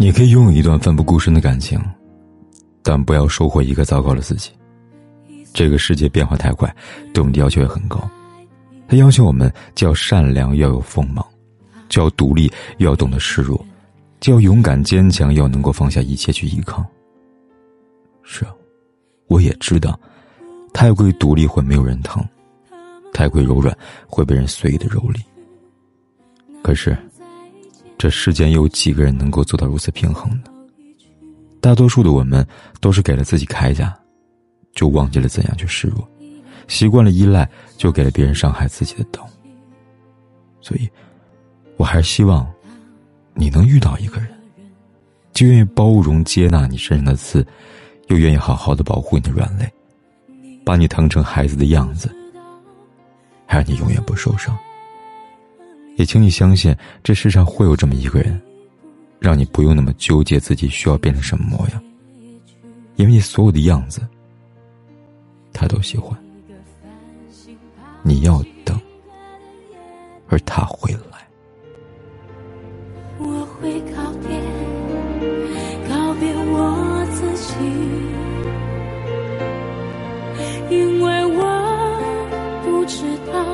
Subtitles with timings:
[0.00, 1.76] 你可以拥有一段奋不顾身的感情，
[2.84, 4.52] 但不要收获一个糟糕的自己。
[5.52, 6.72] 这个世界变化太快，
[7.12, 8.08] 对我们的要求也很高。
[8.86, 11.24] 他要求我们既要善良，要有锋芒；
[11.88, 13.58] 既要独立，又要懂得示弱；
[14.20, 16.86] 既要勇敢坚强，又要能够放下一切去依靠。
[18.22, 18.54] 是啊，
[19.26, 19.98] 我也知道，
[20.72, 22.24] 太过于独立会没有人疼，
[23.12, 25.20] 太过于柔软会被人随意的蹂躏。
[26.62, 26.96] 可是。
[27.98, 30.44] 这世间有几个人能够做到如此平衡呢？
[31.60, 32.46] 大多数的我们
[32.80, 33.92] 都是给了自己铠甲，
[34.72, 36.06] 就忘记了怎样去示弱；
[36.68, 39.28] 习惯了依赖，就给了别人伤害自己的刀。
[40.60, 40.88] 所以，
[41.76, 42.48] 我还是希望
[43.34, 44.28] 你能遇到一个人，
[45.32, 47.44] 既愿意包容接纳你身上的刺，
[48.06, 49.68] 又愿意好好的保护你的软肋，
[50.64, 52.08] 把你疼成孩子的样子，
[53.44, 54.56] 还让你永远不受伤。
[55.98, 58.40] 也请你相信，这世上会有这么一个人，
[59.18, 61.82] 让你不用那么纠结自己需要变成什么模样，
[62.94, 64.00] 因为你所有的样子，
[65.52, 66.16] 他都喜欢。
[68.04, 68.80] 你要等，
[70.28, 71.18] 而他会来。
[73.18, 74.38] 我会告别，
[75.88, 77.54] 告别我自己，
[80.70, 81.42] 因为我
[82.64, 83.02] 不知
[83.32, 83.44] 道，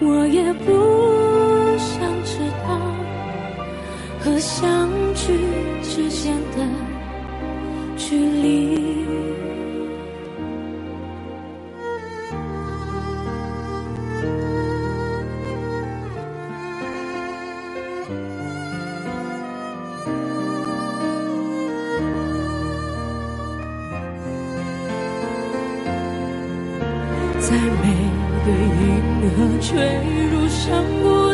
[0.00, 1.13] 我也不。
[4.44, 5.32] 相聚
[5.82, 6.58] 之间的
[7.96, 8.76] 距离，
[27.40, 27.84] 在每
[28.44, 28.84] 个银
[29.30, 29.72] 河坠
[30.30, 31.33] 入山谷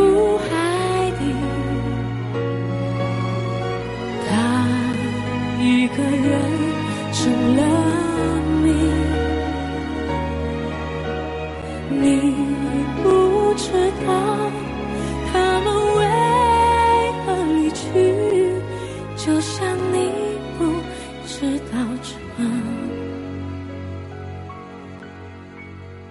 [5.61, 6.41] 一个人
[7.13, 7.61] 成了
[8.63, 8.73] 谜，
[11.91, 12.33] 你
[13.03, 13.05] 不
[13.55, 13.71] 知
[14.03, 14.09] 道
[15.31, 15.67] 他们
[15.97, 16.01] 为
[17.23, 17.85] 何离去，
[19.15, 20.09] 就像你
[20.57, 20.65] 不
[21.27, 22.09] 知道这。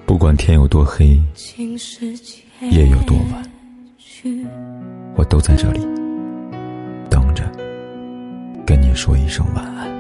[0.07, 1.21] 不管天有多黑，
[2.71, 3.43] 夜有多晚，
[5.17, 6.00] 我都在这里。
[8.95, 10.00] 说一声晚安。